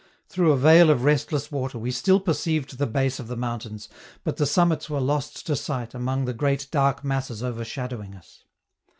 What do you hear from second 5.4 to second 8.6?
to sight among the great dark masses overshadowing us.